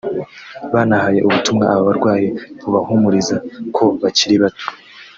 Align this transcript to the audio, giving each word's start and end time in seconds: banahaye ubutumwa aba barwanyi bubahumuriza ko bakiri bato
banahaye 0.73 1.19
ubutumwa 1.27 1.63
aba 1.71 1.83
barwanyi 1.87 2.29
bubahumuriza 2.61 3.35
ko 3.75 3.83
bakiri 4.01 4.35
bato 4.43 4.67